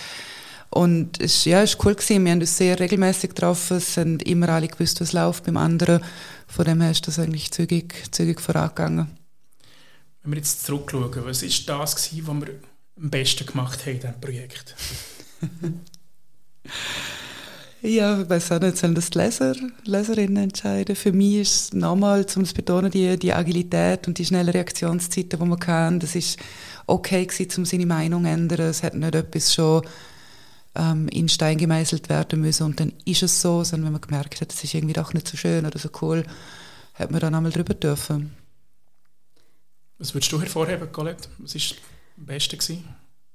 Und 0.70 1.20
es 1.20 1.46
ja, 1.46 1.62
ist 1.62 1.84
cool 1.84 1.96
gewesen. 1.96 2.24
Wir 2.24 2.32
haben 2.32 2.42
uns 2.42 2.58
sehr 2.58 2.80
regelmäßig 2.80 3.32
getroffen, 3.32 3.78
es 3.78 3.96
sind 3.96 4.24
immer 4.24 4.50
alle 4.50 4.68
gewusst, 4.68 5.02
was 5.02 5.14
läuft 5.14 5.46
beim 5.46 5.58
anderen. 5.58 6.02
Von 6.48 6.66
dem 6.66 6.82
her 6.82 6.92
ist 6.92 7.08
das 7.08 7.20
eigentlich 7.20 7.52
zügig, 7.52 8.06
zügig 8.12 8.40
vorangegangen. 8.40 9.19
Wenn 10.22 10.32
wir 10.32 10.38
jetzt 10.38 10.66
zurückschauen, 10.66 11.26
was 11.26 11.44
ist 11.44 11.68
das 11.70 11.96
gewesen, 11.96 12.28
was 12.28 12.48
wir 12.48 12.54
am 13.02 13.10
besten 13.10 13.46
gemacht 13.46 13.82
haben 13.86 13.94
in 13.94 14.00
diesem 14.00 14.22
Projekt? 14.22 14.76
Ja, 17.82 18.22
ich 18.22 18.30
weiß 18.30 18.52
auch 18.52 18.60
nicht, 18.60 18.76
sollen 18.76 18.94
das 18.94 19.10
die 19.10 19.20
Leser, 19.20 19.56
Leserinnen 19.86 20.44
entscheiden? 20.44 20.98
Für 20.98 21.14
mich 21.14 21.36
ist 21.36 21.56
es 21.56 21.74
nochmal, 21.74 22.26
um 22.36 22.44
zu 22.44 22.54
betonen, 22.54 22.92
die, 22.92 23.18
die 23.18 23.34
Agilität 23.34 24.06
und 24.06 24.18
die 24.18 24.26
schnellen 24.26 24.50
Reaktionszeiten, 24.50 25.40
die 25.40 25.46
man 25.46 25.60
kann. 25.60 26.02
Das 26.02 26.14
ist 26.14 26.38
okay 26.88 27.26
gewesen, 27.26 27.60
um 27.60 27.66
seine 27.66 27.86
Meinung 27.86 28.24
zu 28.24 28.30
ändern. 28.30 28.68
Es 28.68 28.84
hat 28.84 28.96
nicht 28.96 29.16
etwas 29.16 29.54
schon 29.54 29.84
ähm, 30.76 31.08
in 31.08 31.30
Stein 31.30 31.58
gemeißelt 31.58 32.10
werden 32.10 32.42
müssen 32.42 32.64
und 32.64 32.82
dann 32.82 32.92
ist 33.06 33.24
es 33.24 33.42
so, 33.42 33.64
sondern 33.64 33.86
wenn 33.86 33.94
man 33.94 34.02
gemerkt 34.02 34.42
hat, 34.42 34.52
es 34.52 34.62
ist 34.62 34.74
irgendwie 34.74 34.94
doch 34.94 35.14
nicht 35.14 35.30
so 35.30 35.38
schön 35.38 35.66
oder 35.66 35.80
so 35.80 35.90
cool, 36.02 36.26
hat 36.96 37.12
man 37.12 37.22
dann 37.22 37.34
einmal 37.34 37.52
drüber 37.52 37.76
dürfen. 37.76 38.36
Was 40.00 40.14
würdest 40.14 40.32
du 40.32 40.40
hervorheben, 40.40 40.92
Colette? 40.92 41.28
Was 41.40 41.56
war 41.56 41.78
am 42.18 42.26
besten? 42.26 42.58
Gewesen? 42.58 42.84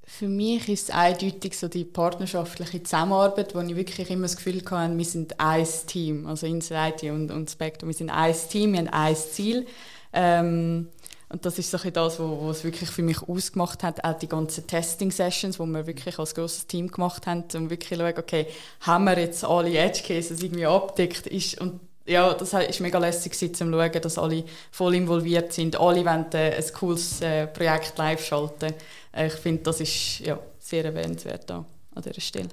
Für 0.06 0.28
mich 0.28 0.68
ist 0.68 0.88
es 0.88 0.94
eindeutig 0.94 1.58
so 1.58 1.68
die 1.68 1.84
partnerschaftliche 1.84 2.82
Zusammenarbeit, 2.82 3.54
wo 3.54 3.60
ich 3.60 3.76
wirklich 3.76 4.10
immer 4.10 4.22
das 4.22 4.36
Gefühl 4.36 4.62
hatte, 4.70 4.96
wir 4.96 5.04
sind 5.04 5.38
ein 5.40 5.66
Team, 5.86 6.26
also 6.26 6.46
Inside 6.46 7.12
und, 7.12 7.30
und 7.30 7.50
Spectrum, 7.50 7.88
wir 7.88 7.94
sind 7.94 8.10
ein 8.10 8.34
Team, 8.50 8.72
wir 8.72 8.80
haben 8.80 8.88
ein 8.88 9.16
Ziel. 9.16 9.66
Ähm, 10.12 10.88
und 11.28 11.44
das 11.44 11.58
ist 11.58 11.70
so 11.70 11.78
das, 11.78 12.20
was 12.20 12.58
es 12.58 12.64
wirklich 12.64 12.90
für 12.90 13.02
mich 13.02 13.22
ausgemacht 13.22 13.82
hat, 13.82 14.04
auch 14.04 14.16
die 14.18 14.28
ganzen 14.28 14.66
Testing-Sessions, 14.66 15.58
wo 15.58 15.66
wir 15.66 15.86
wirklich 15.86 16.18
als 16.18 16.34
grosses 16.34 16.66
Team 16.66 16.88
gemacht 16.88 17.26
haben, 17.26 17.44
um 17.54 17.70
wirklich 17.70 17.90
zu 17.90 17.96
schauen, 17.96 18.14
okay, 18.16 18.46
haben 18.80 19.04
wir 19.04 19.18
jetzt 19.18 19.44
alle 19.44 19.76
Edge-Cases 19.76 20.40
irgendwie 20.42 20.66
abdeckt, 20.66 21.26
ist, 21.26 21.60
und 21.60 21.80
ja, 22.06 22.34
das 22.34 22.52
war 22.52 22.62
mega 22.80 22.98
lässig 22.98 23.34
zu 23.34 23.50
schauen, 23.56 23.92
dass 24.02 24.18
alle 24.18 24.44
voll 24.70 24.94
involviert 24.94 25.52
sind. 25.52 25.76
Alle 25.76 26.04
wollen 26.04 26.26
äh, 26.32 26.56
ein 26.56 26.72
cooles 26.74 27.20
äh, 27.20 27.46
Projekt 27.46 27.96
live 27.96 28.24
schalten. 28.24 28.74
Äh, 29.12 29.28
ich 29.28 29.34
finde, 29.34 29.62
das 29.62 29.80
ist 29.80 30.20
ja, 30.20 30.38
sehr 30.58 30.84
erwähnenswert 30.84 31.48
da, 31.48 31.64
an 31.94 32.02
dieser 32.02 32.20
Stelle. 32.20 32.48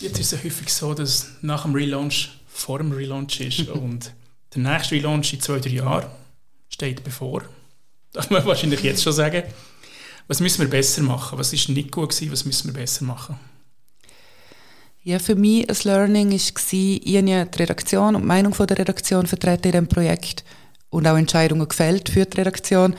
Jetzt 0.00 0.18
ist 0.18 0.32
es 0.32 0.44
häufig 0.44 0.72
so, 0.72 0.92
dass 0.92 1.28
nach 1.42 1.62
dem 1.62 1.74
Relaunch 1.74 2.30
vor 2.48 2.78
dem 2.78 2.92
Relaunch 2.92 3.40
ist 3.40 3.68
und 3.68 4.12
der 4.54 4.62
nächste 4.62 4.96
Relaunch 4.96 5.32
in 5.32 5.40
zwei, 5.40 5.60
drei 5.60 5.70
Jahren 5.70 6.10
steht 6.68 7.04
bevor. 7.04 7.44
Darf 8.12 8.30
man 8.30 8.44
wahrscheinlich 8.44 8.82
jetzt 8.82 9.02
schon 9.02 9.12
sagen. 9.12 9.44
Was 10.26 10.40
müssen 10.40 10.62
wir 10.62 10.68
besser 10.68 11.02
machen? 11.02 11.38
Was 11.38 11.52
ist 11.52 11.68
nicht 11.68 11.92
gut 11.92 12.10
gewesen? 12.10 12.32
Was 12.32 12.44
müssen 12.44 12.68
wir 12.68 12.74
besser 12.74 13.04
machen? 13.04 13.38
Ja, 15.06 15.20
für 15.20 15.36
mich 15.36 15.70
ein 15.70 15.76
Learning 15.84 16.32
war, 16.32 16.36
ich 16.72 17.16
habe 17.16 17.50
die 17.54 17.58
Redaktion 17.60 18.16
und 18.16 18.22
die 18.22 18.26
Meinung 18.26 18.52
der 18.52 18.76
Redaktion 18.76 19.28
vertreten 19.28 19.66
in 19.66 19.70
diesem 19.70 19.86
Projekt 19.86 20.42
und 20.90 21.06
auch 21.06 21.16
Entscheidungen 21.16 21.68
gefällt 21.68 22.08
für 22.08 22.24
die 22.24 22.38
Redaktion. 22.38 22.96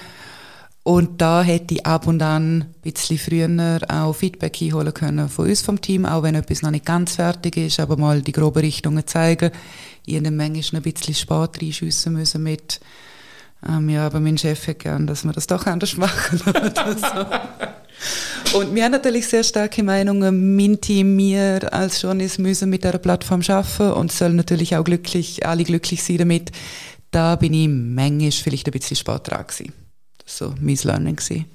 Und 0.84 1.20
da 1.22 1.44
hätte 1.44 1.74
ich 1.74 1.86
ab 1.86 2.08
und 2.08 2.22
an 2.22 2.62
ein 2.62 2.76
bisschen 2.82 3.18
früher 3.18 3.82
auch 3.90 4.14
Feedback 4.14 4.62
einholen 4.62 4.94
können 4.94 5.28
von 5.28 5.50
uns 5.50 5.62
vom 5.62 5.82
Team, 5.82 6.06
auch 6.06 6.24
wenn 6.24 6.36
etwas 6.36 6.62
noch 6.62 6.72
nicht 6.72 6.86
ganz 6.86 7.16
fertig 7.16 7.58
ist, 7.58 7.82
aber 7.82 7.98
mal 7.98 8.22
die 8.22 8.32
groben 8.32 8.60
Richtungen 8.60 9.06
zeigen. 9.06 9.52
Ich 10.06 10.16
habe 10.16 10.32
manchmal 10.32 10.80
ein 10.80 10.94
bisschen 10.94 11.14
spät 11.14 11.62
reinschiessen 11.62 12.14
müssen 12.14 12.42
mit, 12.42 12.80
ähm, 13.68 13.90
ja, 13.90 14.06
aber 14.06 14.20
mein 14.20 14.38
Chef 14.38 14.68
hätte 14.68 14.80
gern, 14.80 15.08
dass 15.08 15.24
wir 15.24 15.32
das 15.32 15.48
doch 15.48 15.66
anders 15.66 15.98
machen 15.98 16.38
so. 16.44 16.48
Und 18.54 18.76
wir 18.76 18.84
haben 18.84 18.92
natürlich 18.92 19.28
sehr 19.28 19.44
starke 19.44 19.84
Meinungen. 19.84 20.56
Mein 20.56 20.80
Team, 20.80 21.18
wir 21.18 21.74
als 21.74 22.02
Journalist 22.02 22.40
müssen 22.40 22.70
mit 22.70 22.84
dieser 22.84 22.98
Plattform 23.00 23.42
arbeiten 23.48 23.92
und 23.92 24.12
sollen 24.12 24.36
natürlich 24.36 24.76
auch 24.76 24.84
glücklich, 24.84 25.46
alle 25.46 25.64
glücklich 25.64 26.04
sein 26.04 26.20
damit. 26.20 26.52
Da 27.12 27.36
bin 27.36 27.54
ich 27.54 27.68
manchmal 27.68 28.32
vielleicht 28.32 28.68
ein 28.68 28.72
bisschen 28.72 28.96
spät 28.96 29.22
dran 29.28 29.48
gewesen. 29.48 29.74
Das 30.24 30.42
war 30.42 30.50
so 30.50 30.56
mein 30.60 30.78
Learning. 30.84 31.16
Gewesen. 31.16 31.46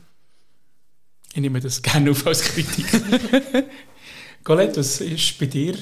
Ich 1.34 1.40
nehme 1.40 1.60
das 1.60 1.80
gerne 1.80 2.10
auf 2.10 2.26
als 2.26 2.42
Kritik. 2.42 2.86
Colette, 4.44 4.78
was 4.78 5.00
ist 5.00 5.38
bei 5.38 5.46
dir 5.46 5.76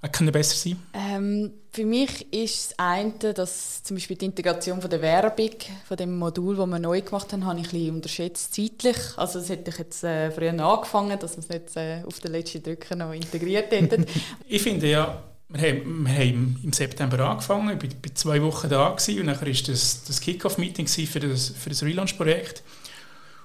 was 0.00 0.12
kann 0.12 0.32
besser 0.32 0.56
sein? 0.56 0.78
Ähm, 0.94 1.52
für 1.70 1.84
mich 1.84 2.32
ist 2.32 2.70
das 2.70 2.78
eine, 2.78 3.34
dass 3.34 3.82
zum 3.82 3.96
Beispiel 3.96 4.16
die 4.16 4.24
Integration 4.24 4.80
von 4.80 4.88
der 4.88 5.02
Werbung, 5.02 5.50
von 5.86 5.96
dem 5.96 6.18
Modul, 6.18 6.56
das 6.56 6.66
wir 6.66 6.78
neu 6.78 7.02
gemacht 7.02 7.32
haben, 7.32 7.44
habe 7.44 7.60
ich 7.60 7.66
ein 7.66 7.70
bisschen 7.72 7.94
unterschätzt 7.96 8.54
zeitlich. 8.54 8.96
Also 9.16 9.40
das 9.40 9.50
hätte 9.50 9.70
ich 9.70 9.78
jetzt 9.78 10.02
äh, 10.02 10.30
früher 10.30 10.58
angefangen, 10.58 11.18
dass 11.18 11.36
wir 11.36 11.40
es 11.40 11.48
nicht 11.50 11.76
äh, 11.76 12.02
auf 12.06 12.18
den 12.20 12.32
letzten 12.32 12.62
Drücker 12.62 12.96
noch 12.96 13.12
integriert 13.12 13.70
hätten. 13.72 14.06
ich 14.48 14.62
finde 14.62 14.88
ja, 14.88 15.22
wir 15.50 15.68
haben, 15.68 16.06
wir 16.06 16.14
haben 16.14 16.60
im 16.62 16.72
September 16.72 17.18
angefangen, 17.28 17.76
ich 17.76 17.82
war 17.82 18.14
zwei 18.14 18.42
Wochen 18.42 18.68
da 18.70 18.88
gewesen, 18.90 19.20
und 19.20 19.26
dann 19.26 19.40
war 19.40 19.48
das, 19.48 20.04
das 20.04 20.20
Kick-Off-Meeting 20.20 20.86
für 20.86 21.20
das, 21.20 21.50
für 21.50 21.68
das 21.68 21.82
Relaunch-Projekt. 21.82 22.62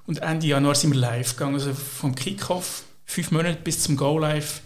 Und 0.08 0.22
Ende 0.22 0.48
Januar 0.48 0.76
sind 0.76 0.94
wir 0.94 1.00
live 1.00 1.36
gegangen, 1.36 1.56
also 1.56 1.74
vom 1.74 2.16
Kick-Off, 2.16 2.84
fünf 3.06 3.32
Monate 3.32 3.60
bis 3.62 3.82
zum 3.84 3.98
Go-Live 3.98 4.62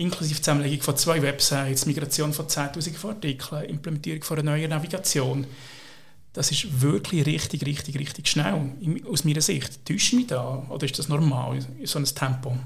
inklusive 0.00 0.40
Zusammenlegung 0.40 0.82
von 0.82 0.96
zwei 0.96 1.22
Websites, 1.22 1.86
Migration 1.86 2.32
von 2.32 2.46
10'000 2.46 3.06
Artikeln, 3.06 3.64
Implementierung 3.64 4.22
von 4.22 4.38
einer 4.38 4.52
neuen 4.52 4.70
Navigation. 4.70 5.46
Das 6.32 6.50
ist 6.50 6.80
wirklich 6.80 7.26
richtig, 7.26 7.66
richtig, 7.66 7.98
richtig 7.98 8.28
schnell, 8.28 8.72
aus 9.10 9.24
meiner 9.24 9.40
Sicht. 9.40 9.84
Täusche 9.84 10.16
mich 10.16 10.28
da 10.28 10.64
oder 10.68 10.86
ist 10.86 10.98
das 10.98 11.08
normal, 11.08 11.58
so 11.84 11.98
ein 11.98 12.04
Tempo? 12.04 12.56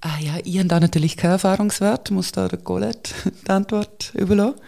Ah 0.00 0.18
ja, 0.18 0.38
ich 0.42 0.58
habe 0.58 0.68
da 0.68 0.80
natürlich 0.80 1.16
keinen 1.16 1.32
Erfahrungswert, 1.32 2.10
muss 2.10 2.32
da 2.32 2.48
der 2.48 2.58
Colette 2.58 3.14
die 3.46 3.50
Antwort 3.50 4.12
überlassen. 4.14 4.58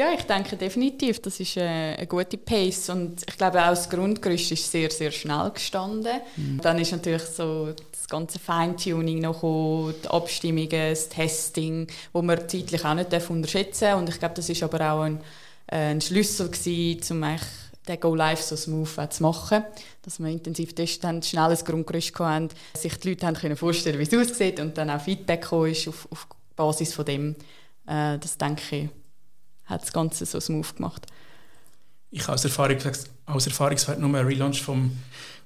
Ja, 0.00 0.14
ich 0.14 0.22
denke 0.22 0.56
definitiv, 0.56 1.20
das 1.20 1.40
ist 1.40 1.58
eine, 1.58 1.94
eine 1.98 2.06
gute 2.06 2.38
Pace 2.38 2.88
und 2.88 3.22
ich 3.28 3.36
glaube 3.36 3.62
auch 3.62 3.68
das 3.68 3.90
Grundgerüst 3.90 4.50
ist 4.50 4.72
sehr, 4.72 4.90
sehr 4.90 5.10
schnell 5.10 5.50
gestanden. 5.50 6.22
Mhm. 6.36 6.58
Dann 6.62 6.78
ist 6.78 6.92
natürlich 6.92 7.24
so 7.24 7.74
ganze 8.08 8.38
Feintuning 8.38 9.18
noch 9.18 9.34
gekommen, 9.34 9.94
die 10.02 10.08
Abstimmungen, 10.08 10.70
das 10.70 11.10
Testing, 11.10 11.86
wo 12.14 12.22
man 12.22 12.48
zeitlich 12.48 12.82
auch 12.82 12.94
nicht 12.94 13.12
unterschätzen 13.28 13.84
darf. 13.84 13.98
Und 13.98 14.08
ich 14.08 14.18
glaube, 14.18 14.34
das 14.36 14.48
ist 14.48 14.62
aber 14.62 14.90
auch 14.90 15.02
ein, 15.02 15.20
äh, 15.66 15.90
ein 15.90 16.00
Schlüssel 16.00 16.48
gewesen, 16.48 17.22
um 17.22 17.36
den 17.86 18.00
Go 18.00 18.14
Live 18.14 18.40
so 18.40 18.56
smooth 18.56 19.12
zu 19.12 19.22
machen, 19.22 19.64
dass 20.00 20.18
wir 20.18 20.28
intensiv 20.28 20.74
testen 20.74 21.10
haben, 21.10 21.22
schnell 21.22 21.50
ein 21.50 21.62
Grundgerüst 21.62 22.18
haben, 22.18 22.48
sich 22.72 22.96
die 23.00 23.10
Leute 23.10 23.26
haben 23.26 23.36
können 23.36 23.54
vorstellen, 23.54 23.98
wie 23.98 24.16
es 24.16 24.30
aussieht 24.30 24.60
und 24.60 24.78
dann 24.78 24.88
auch 24.88 25.02
Feedback 25.02 25.46
ist 25.68 25.88
auf, 25.88 26.08
auf 26.10 26.26
Basis 26.56 26.94
von 26.94 27.04
dem. 27.04 27.36
Äh, 27.86 28.16
das 28.18 28.38
denke 28.38 28.62
ich, 28.76 28.88
hat 29.70 29.82
das 29.82 29.92
Ganze 29.92 30.26
so 30.26 30.38
smooth 30.40 30.76
gemacht. 30.76 31.06
Ich 32.10 32.22
habe 32.22 32.32
als, 32.32 32.44
Erfahrung, 32.44 32.76
als 33.26 33.46
Erfahrungswert 33.46 34.00
nur 34.00 34.14
einen 34.14 34.26
Relaunch 34.26 34.62
vom 34.62 34.90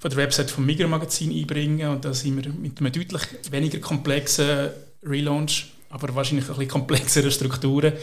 von 0.05 0.11
der 0.11 0.19
Website 0.19 0.51
vom 0.51 0.67
Migra 0.67 0.87
Magazin 0.87 1.31
einbringen 1.31 1.89
und 1.89 2.05
da 2.05 2.13
sind 2.13 2.37
wir 2.37 2.53
mit 2.53 2.79
einem 2.79 2.93
deutlich 2.93 3.23
weniger 3.51 3.79
komplexen 3.79 4.69
Relaunch, 5.03 5.73
aber 5.89 6.15
wahrscheinlich 6.15 6.45
ein 6.45 6.57
bisschen 6.57 6.69
komplexeren 6.69 7.31
Strukturen 7.31 7.95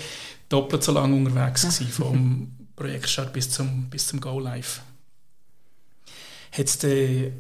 doppelt 0.50 0.84
so 0.84 0.94
lange 0.94 1.16
unterwegs 1.16 1.62
gewesen, 1.62 1.88
vom 1.90 2.51
Projektstart 2.75 3.32
bis 3.32 3.51
zum, 3.51 3.88
bis 3.92 4.08
zum 4.08 4.20
Go 4.20 4.40
Live. 4.40 4.82
Hat 6.51 6.66
es 6.66 7.32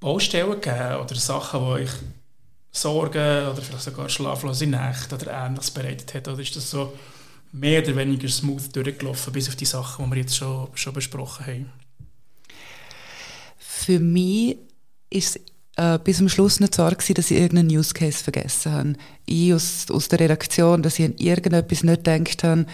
Baustellen 0.00 0.60
gegeben 0.60 0.96
oder 0.96 1.14
Sachen, 1.14 1.60
die 1.60 1.66
euch 1.66 1.90
Sorgen 2.72 3.48
oder 3.48 3.62
vielleicht 3.62 3.84
sogar 3.84 4.10
schlaflose 4.10 4.66
Nächte 4.66 5.14
oder 5.14 5.46
Ähnliches 5.46 5.70
bereitet 5.70 6.12
hat? 6.12 6.28
Oder 6.28 6.40
ist 6.40 6.54
das 6.54 6.70
so 6.70 6.92
mehr 7.54 7.82
oder 7.82 7.96
weniger 7.96 8.28
smooth 8.28 8.74
durchgelaufen, 8.74 9.32
bis 9.32 9.48
auf 9.48 9.56
die 9.56 9.64
Sachen, 9.64 10.04
die 10.04 10.10
wir 10.10 10.18
jetzt 10.18 10.36
schon, 10.36 10.68
schon 10.74 10.92
besprochen 10.92 11.46
haben? 11.46 11.72
für 13.84 14.00
mich 14.00 14.56
ist 15.10 15.40
äh, 15.76 15.98
bis 15.98 16.18
zum 16.18 16.28
Schluss 16.28 16.60
nicht 16.60 16.74
so 16.74 16.82
arg 16.82 17.04
dass 17.14 17.30
ich 17.30 17.38
irgendeinen 17.38 17.76
Use 17.76 17.92
Case 17.92 18.24
vergessen 18.24 18.72
habe. 18.72 18.92
Ich 19.26 19.52
aus, 19.52 19.86
aus 19.90 20.08
der 20.08 20.20
Redaktion, 20.20 20.82
dass 20.82 20.98
ich 20.98 21.04
an 21.04 21.14
irgendetwas 21.18 21.82
nicht 21.82 22.04
gedacht 22.04 22.44
habe, 22.44 22.66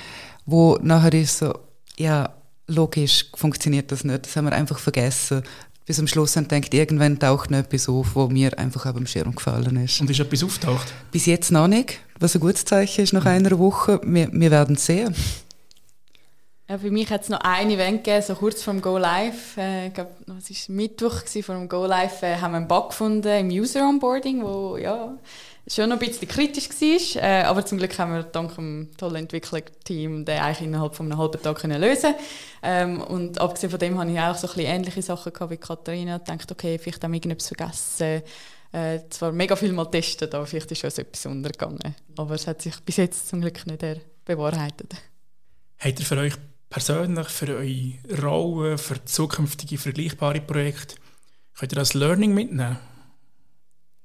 wo 0.46 0.78
nachher 0.82 1.14
ist 1.14 1.38
so, 1.38 1.58
ja, 1.96 2.32
logisch 2.66 3.26
funktioniert 3.34 3.90
das 3.90 4.04
nicht. 4.04 4.26
Das 4.26 4.36
haben 4.36 4.44
wir 4.44 4.52
einfach 4.52 4.78
vergessen. 4.78 5.42
Bis 5.86 5.96
zum 5.96 6.06
Schluss 6.06 6.36
haben 6.36 6.46
gedacht, 6.46 6.72
irgendwann 6.72 7.18
taucht 7.18 7.50
noch 7.50 7.58
etwas 7.58 7.88
auf, 7.88 8.14
wo 8.14 8.28
mir 8.28 8.58
einfach 8.58 8.86
auf 8.86 8.94
dem 8.94 9.06
Schirm 9.06 9.34
gefallen 9.34 9.76
ist. 9.84 10.00
Und 10.00 10.10
ist 10.10 10.20
etwas 10.20 10.44
auftaucht? 10.44 10.92
Bis 11.10 11.26
jetzt 11.26 11.50
noch 11.50 11.66
nicht, 11.66 11.98
was 12.18 12.34
ein 12.34 12.40
gutes 12.40 12.64
Zeichen 12.64 13.02
ist 13.02 13.12
nach 13.12 13.26
einer 13.26 13.58
Woche. 13.58 14.00
Wir, 14.04 14.30
wir 14.32 14.50
werden 14.50 14.76
sehen. 14.76 15.14
Ja, 16.68 16.78
für 16.78 16.92
mich 16.92 17.10
hat 17.10 17.22
es 17.22 17.28
noch 17.28 17.40
ein 17.40 17.68
Event 17.68 18.04
gegeben, 18.04 18.22
so 18.24 18.36
kurz 18.36 18.62
vor 18.62 18.72
dem 18.72 18.80
Go 18.80 18.96
Live. 18.96 19.56
Äh, 19.56 19.88
ich 19.88 19.94
glaube, 19.94 20.12
es 20.38 20.68
war 20.68 20.76
Mittwoch 20.76 21.22
vor 21.42 21.56
dem 21.56 21.68
Go 21.68 21.84
Live, 21.84 22.22
äh, 22.22 22.36
haben 22.36 22.52
wir 22.52 22.58
einen 22.58 22.68
Bug 22.68 22.90
gefunden 22.90 23.26
im 23.26 23.48
User 23.48 23.88
Onboarding, 23.88 24.44
wo 24.44 24.76
ja 24.76 25.18
schon 25.74 25.88
noch 25.88 26.00
ein 26.00 26.06
bisschen 26.06 26.28
kritisch 26.28 26.68
war. 26.68 27.22
Äh, 27.22 27.42
aber 27.44 27.64
zum 27.64 27.78
Glück 27.78 27.98
haben 27.98 28.12
wir 28.12 28.22
dank 28.24 28.54
dem 28.56 28.90
tollen 28.96 29.16
Entwicklerteam 29.16 30.24
den 30.24 30.38
eigentlich 30.38 30.66
innerhalb 30.66 30.94
von 30.94 31.06
einem 31.06 31.18
halben 31.18 31.40
Tag 31.40 31.58
können 31.58 31.80
lösen. 31.80 32.14
Ähm, 32.62 33.00
und 33.00 33.40
abgesehen 33.40 33.70
von 33.70 33.78
dem 33.78 33.98
habe 33.98 34.10
ich 34.10 34.18
auch 34.18 34.36
so 34.36 34.48
ein 34.48 34.54
bisschen 34.54 34.70
ähnliche 34.70 35.02
Sachen 35.02 35.32
gehabt 35.32 35.52
wie 35.52 35.56
Katharina. 35.56 36.16
Ich 36.16 36.22
dachte, 36.22 36.54
okay, 36.54 36.78
vielleicht 36.78 37.02
haben 37.02 37.12
wir 37.12 37.16
irgendetwas 37.16 37.48
vergessen. 37.48 38.22
äh, 38.72 39.00
zwar 39.10 39.32
mega 39.32 39.56
viel 39.56 39.72
mal 39.72 39.84
getestet, 39.84 40.34
aber 40.34 40.46
vielleicht 40.46 40.70
ist 40.70 40.78
schon 40.78 40.90
etwas 40.90 41.26
untergegangen. 41.26 41.94
Aber 42.16 42.34
es 42.34 42.46
hat 42.46 42.62
sich 42.62 42.78
bis 42.80 42.96
jetzt 42.96 43.28
zum 43.28 43.40
Glück 43.40 43.66
nicht 43.66 43.84
bewahrheitet. 44.24 44.94
Habt 45.78 45.98
ihr 45.98 46.06
für 46.06 46.18
euch 46.18 46.34
persönlich, 46.68 47.28
für 47.28 47.56
eure 47.56 48.22
Rolle, 48.22 48.78
für 48.78 49.04
zukünftige 49.04 49.78
vergleichbare 49.78 50.40
Projekte, 50.40 50.96
könnt 51.58 51.72
ihr 51.72 51.76
das 51.76 51.94
Learning 51.94 52.32
mitnehmen? 52.34 52.78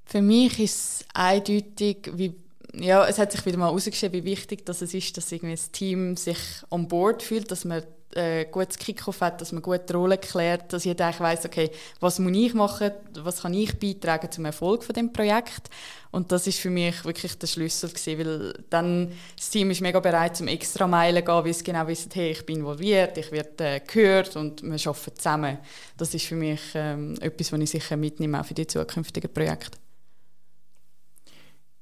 Für 0.06 0.22
mich 0.22 0.60
ist 0.60 0.76
es 0.76 1.06
eindeutig, 1.14 2.12
wie 2.14 2.36
ja, 2.78 3.06
es 3.08 3.18
hat 3.20 3.32
sich 3.32 3.46
wieder 3.46 3.58
mal 3.58 3.68
herausgestellt, 3.68 4.14
wie 4.14 4.26
wichtig 4.26 4.66
dass 4.66 4.82
es 4.82 4.94
ist, 4.94 5.16
dass 5.18 5.32
irgendwie 5.32 5.56
das 5.56 5.72
Team 5.72 6.18
sich 6.18 6.38
on 6.70 6.88
board 6.88 7.24
fühlt, 7.24 7.50
dass 7.50 7.64
man 7.64 7.84
äh, 8.16 8.46
gutes 8.46 8.78
Kickoff 8.78 9.22
hat, 9.22 9.42
dass 9.42 9.52
man 9.52 9.62
gut 9.62 9.90
die 9.90 9.94
Rolle 9.94 10.18
klärt, 10.18 10.72
dass 10.72 10.86
jeder 10.86 11.06
eigentlich 11.06 11.20
weiss, 11.20 11.46
okay, 11.46 11.70
was 12.00 12.20
muss 12.20 12.36
ich 12.36 12.54
machen, 12.54 12.92
was 13.20 13.42
kann 13.42 13.54
ich 13.54 13.78
beitragen 13.78 14.32
zum 14.32 14.46
Erfolg 14.46 14.84
von 14.84 14.94
dem 14.94 15.12
Projekt. 15.12 15.70
Und 16.12 16.32
das 16.32 16.48
ist 16.48 16.60
für 16.60 16.70
mich 16.70 17.04
wirklich 17.04 17.38
der 17.38 17.48
Schlüssel 17.48 17.90
gewesen, 17.90 18.20
weil 18.20 18.64
dann 18.70 19.12
das 19.36 19.50
Team 19.50 19.70
ist 19.72 19.82
mega 19.82 20.00
bereit, 20.00 20.38
zum 20.38 20.48
extra 20.48 20.88
Meilen 20.88 21.26
zu 21.26 21.26
gehen, 21.26 21.46
weil 21.46 21.54
sie 21.54 21.64
genau 21.64 21.88
wissen, 21.88 22.10
hey, 22.14 22.32
ich 22.32 22.46
bin 22.46 22.60
involviert, 22.60 23.18
ich 23.18 23.32
werde 23.32 23.66
äh, 23.66 23.80
gehört 23.82 24.36
und 24.38 24.64
wir 24.64 24.80
arbeiten 24.88 25.16
zusammen. 25.18 25.58
Das 25.98 26.14
ist 26.14 26.26
für 26.26 26.36
mich 26.36 26.62
ähm, 26.74 27.16
etwas, 27.20 27.52
was 27.52 27.60
ich 27.60 27.70
sicher 27.70 27.98
mitnehme, 27.98 28.40
auch 28.40 28.46
für 28.46 28.54
die 28.54 28.68
zukünftigen 28.68 29.34
Projekte. 29.34 29.78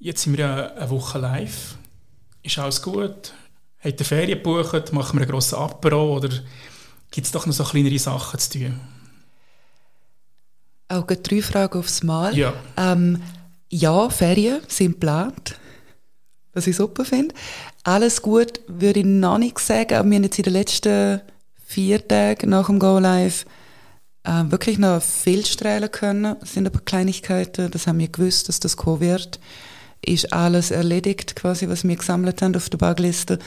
Jetzt 0.04 0.24
sind 0.24 0.38
wir 0.38 0.46
ja 0.46 0.74
eine 0.74 0.90
Woche 0.90 1.18
live. 1.18 1.78
Ist 2.42 2.60
alles 2.60 2.82
gut? 2.82 3.32
Habt 3.80 4.02
ihr 4.02 4.06
Ferien 4.06 4.38
gebucht? 4.38 4.92
Machen 4.92 5.18
wir 5.18 5.22
einen 5.22 5.32
grossen 5.32 5.56
Apero? 5.56 6.18
Oder 6.18 6.28
gibt 7.10 7.26
es 7.26 7.32
doch 7.32 7.46
noch 7.46 7.54
so 7.54 7.64
kleinere 7.64 7.98
Sachen 7.98 8.38
zu 8.38 8.60
tun? 8.60 8.82
Auch 10.90 11.06
drei 11.08 11.42
Fragen 11.42 11.80
aufs 11.80 12.04
Mal. 12.04 12.38
Ja. 12.38 12.54
Ähm, 12.76 13.22
ja, 13.70 14.10
Ferien 14.10 14.60
sind 14.68 15.00
geplant, 15.00 15.56
was 16.52 16.68
ich 16.68 16.76
super 16.76 17.06
finde. 17.06 17.34
Alles 17.86 18.22
gut 18.22 18.60
würde 18.68 19.00
ich 19.00 19.06
noch 19.06 19.38
nicht 19.38 19.58
sagen, 19.60 19.94
aber 19.94 20.10
wir 20.10 20.18
haben 20.18 20.24
jetzt 20.24 20.38
in 20.38 20.44
den 20.44 20.54
letzten 20.54 21.22
vier 21.66 22.06
Tagen 22.06 22.50
nach 22.50 22.66
dem 22.66 22.78
Go 22.78 23.00
Live 23.00 23.46
äh, 24.26 24.44
wirklich 24.48 24.78
noch 24.78 25.02
viel 25.02 25.46
strahlen 25.46 25.90
können. 25.90 26.36
Das 26.42 26.56
sind 26.56 26.68
aber 26.68 26.82
Kleinigkeiten, 26.82 27.72
das 27.72 27.88
haben 27.88 28.00
wir 28.00 28.10
gewusst, 28.10 28.50
dass 28.50 28.60
das 28.60 28.76
kommen 28.76 29.00
wird 29.00 29.40
ist 30.06 30.34
alles 30.34 30.72
erledigt, 30.72 31.36
quasi, 31.36 31.68
was 31.70 31.88
wir 31.88 31.96
gesammelt 31.96 32.42
haben 32.42 32.56
auf 32.56 32.70
der 32.70 32.78
Bagliste. 32.78 33.40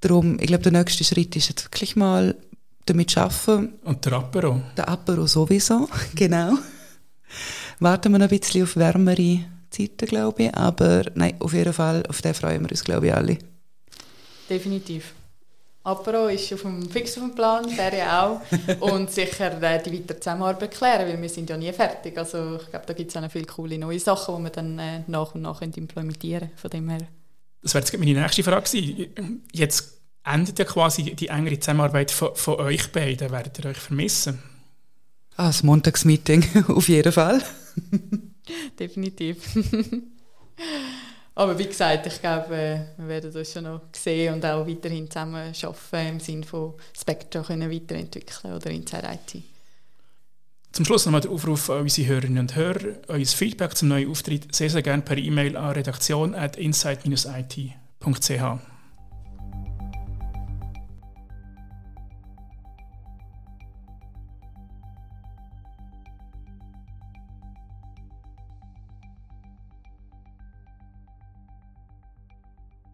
Darum, 0.00 0.38
ich 0.40 0.46
glaube, 0.46 0.62
der 0.62 0.72
nächste 0.72 1.04
Schritt 1.04 1.36
ist 1.36 1.48
jetzt 1.48 1.64
wirklich 1.64 1.96
mal 1.96 2.36
damit 2.86 3.16
arbeiten. 3.16 3.74
Und 3.84 4.04
der 4.04 4.12
Apero? 4.14 4.62
Der 4.76 4.88
Apero 4.88 5.26
sowieso, 5.26 5.88
genau. 6.14 6.54
Warten 7.78 8.12
wir 8.12 8.18
noch 8.18 8.30
ein 8.30 8.38
bisschen 8.38 8.64
auf 8.64 8.76
wärmere 8.76 9.44
Zeiten, 9.70 10.06
glaube 10.06 10.44
ich. 10.44 10.54
Aber 10.54 11.04
nein, 11.14 11.34
auf 11.38 11.52
jeden 11.52 11.72
Fall, 11.72 12.04
auf 12.08 12.22
den 12.22 12.34
freuen 12.34 12.62
wir 12.62 12.70
uns, 12.70 12.84
glaube 12.84 13.06
ich, 13.06 13.14
alle. 13.14 13.38
Definitiv. 14.48 15.14
Apero 15.90 16.28
ist 16.28 16.52
auf 16.52 16.62
dem, 16.62 16.88
fix 16.90 17.16
auf 17.16 17.24
dem 17.24 17.34
Plan, 17.34 17.68
Ferien 17.68 18.08
auch. 18.08 18.40
und 18.80 19.10
sicher 19.10 19.62
äh, 19.62 19.82
die 19.82 19.92
weitere 19.92 20.18
Zusammenarbeit 20.18 20.70
klären, 20.70 21.08
weil 21.08 21.20
wir 21.20 21.28
sind 21.28 21.50
ja 21.50 21.56
nie 21.56 21.72
fertig. 21.72 22.16
Also 22.16 22.56
ich 22.56 22.70
glaube, 22.70 22.86
da 22.86 22.92
gibt 22.92 23.10
es 23.10 23.16
auch 23.16 23.22
noch 23.22 23.30
viele 23.30 23.46
coole 23.46 23.78
neue 23.78 24.00
Sachen, 24.00 24.36
die 24.36 24.42
wir 24.44 24.50
dann 24.50 24.78
äh, 24.78 25.02
nach 25.06 25.34
und 25.34 25.42
nach 25.42 25.62
implementieren 25.62 26.40
können. 26.40 26.52
Von 26.56 26.70
dem 26.70 26.88
her. 26.88 27.06
Das 27.62 27.74
wäre 27.74 27.84
jetzt 27.84 27.98
meine 27.98 28.20
nächste 28.20 28.42
Frage 28.42 28.62
gewesen. 28.62 29.42
Jetzt 29.52 30.00
endet 30.24 30.58
ja 30.58 30.64
quasi 30.64 31.14
die 31.14 31.28
engere 31.28 31.58
Zusammenarbeit 31.58 32.10
von, 32.10 32.34
von 32.34 32.56
euch 32.56 32.90
beiden. 32.92 33.30
Werdet 33.30 33.58
ihr 33.58 33.70
euch 33.70 33.78
vermissen? 33.78 34.42
Ah, 35.36 35.46
das 35.46 35.62
Montagsmeeting, 35.62 36.64
auf 36.68 36.88
jeden 36.88 37.12
Fall. 37.12 37.42
Definitiv. 38.78 39.38
Aber 41.40 41.58
wie 41.58 41.64
gesagt, 41.64 42.06
ich 42.06 42.20
glaube, 42.20 42.86
wir 42.98 43.08
werden 43.08 43.32
das 43.32 43.50
schon 43.50 43.64
noch 43.64 43.80
sehen 43.96 44.34
und 44.34 44.44
auch 44.44 44.66
weiterhin 44.66 45.10
zusammen 45.10 45.54
arbeiten 45.62 46.08
im 46.08 46.20
Sinne 46.20 46.44
von 46.44 46.74
Spectra 46.94 47.42
können 47.42 47.72
weiterentwickeln 47.72 48.52
oder 48.52 48.68
Inside 48.68 49.08
IT. 49.10 49.42
Zum 50.70 50.84
Schluss 50.84 51.06
nochmal 51.06 51.22
der 51.22 51.30
Aufruf 51.30 51.70
an 51.70 51.80
unsere 51.80 52.08
Hörerinnen 52.08 52.40
und 52.40 52.54
Hörer. 52.54 52.96
Euer 53.08 53.24
Feedback 53.24 53.74
zum 53.74 53.88
neuen 53.88 54.10
Auftritt 54.10 54.54
sehr, 54.54 54.68
sehr 54.68 54.82
gerne 54.82 55.02
per 55.02 55.16
E-Mail 55.16 55.56
an 55.56 55.72
redaktion.inside-it.ch. 55.72 58.69